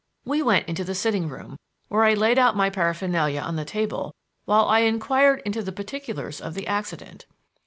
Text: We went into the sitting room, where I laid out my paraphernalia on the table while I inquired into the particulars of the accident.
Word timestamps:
We 0.25 0.41
went 0.41 0.67
into 0.67 0.83
the 0.83 0.95
sitting 0.95 1.29
room, 1.29 1.59
where 1.87 2.05
I 2.05 2.15
laid 2.15 2.39
out 2.39 2.55
my 2.55 2.71
paraphernalia 2.71 3.39
on 3.41 3.55
the 3.55 3.63
table 3.65 4.15
while 4.45 4.65
I 4.65 4.79
inquired 4.79 5.43
into 5.45 5.61
the 5.61 5.71
particulars 5.71 6.41
of 6.41 6.55
the 6.55 6.65
accident. 6.65 7.27